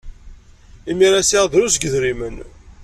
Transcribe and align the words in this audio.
Imir-a, 0.91 1.21
sɛiɣ 1.29 1.45
drus 1.51 1.75
n 1.77 1.81
yidrimen. 1.81 2.35